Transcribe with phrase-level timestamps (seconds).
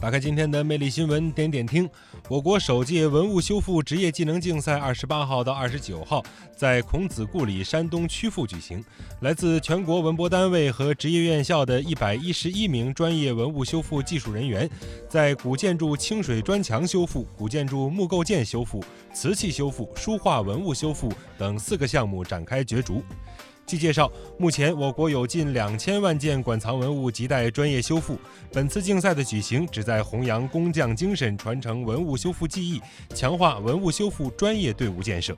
[0.00, 1.88] 打开今天的魅力新闻，点点听。
[2.26, 6.24] 我国首届文物修复职业技能竞赛二十八号到二十九号
[6.56, 8.82] 在孔子故里山东曲阜举行。
[9.20, 14.68] 来自全国文博单位和职业院校的一百一十一名专业文物修复技术人员，
[15.06, 18.82] 在古建筑清水砖墙修复、古建筑木构件修复、
[19.12, 23.02] 瓷器修复、书画文物修复等四个项目展开角逐。
[23.70, 28.18] 据介绍，目前我国有近两千万件馆藏文物亟待专业修复。
[28.52, 32.80] 本次竞赛的举行，旨在弘扬工匠精神，传承文物修复技艺，
[33.14, 35.36] 强化文物修复专业队伍建设。